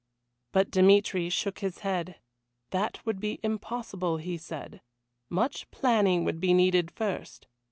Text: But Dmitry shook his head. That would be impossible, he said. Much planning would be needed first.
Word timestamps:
But 0.51 0.71
Dmitry 0.71 1.29
shook 1.29 1.59
his 1.59 1.81
head. 1.85 2.15
That 2.71 3.05
would 3.05 3.19
be 3.19 3.39
impossible, 3.43 4.17
he 4.17 4.35
said. 4.35 4.81
Much 5.29 5.69
planning 5.69 6.23
would 6.23 6.39
be 6.39 6.55
needed 6.55 6.89
first. 6.89 7.45